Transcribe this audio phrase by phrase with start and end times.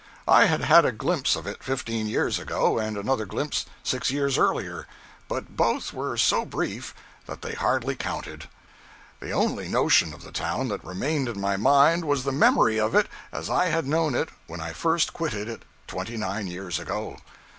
[0.27, 4.35] I had had a glimpse of it fifteen years ago, and another glimpse six years
[4.35, 4.87] earlier,
[5.27, 6.95] but both were so brief
[7.27, 8.49] that they hardly counted.
[9.19, 12.95] The only notion of the town that remained in my mind was the memory of
[12.95, 17.19] it as I had known it when I first quitted it twenty nine years ago.